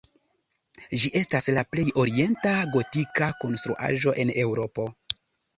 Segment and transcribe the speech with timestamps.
[1.01, 4.89] Ĝi estas la plej orienta gotika konstruaĵo en Eŭropo.